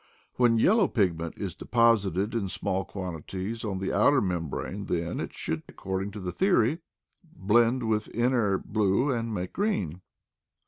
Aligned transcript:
When 0.33 0.57
yellow 0.57 0.87
pigment 0.87 1.37
is 1.37 1.53
deposited 1.53 2.33
in 2.33 2.49
small 2.49 2.85
quan 2.85 3.21
tity 3.21 3.63
on 3.63 3.77
the 3.77 3.93
outer 3.95 4.19
membrane, 4.19 4.85
then 4.85 5.19
it 5.19 5.31
should, 5.31 5.61
accord 5.69 6.01
ing 6.01 6.11
to 6.13 6.19
the 6.19 6.31
theory, 6.31 6.79
blend 7.23 7.87
with 7.87 8.05
the 8.05 8.15
inner 8.15 8.57
blue 8.57 9.11
and 9.11 9.31
make 9.31 9.53
green. 9.53 10.01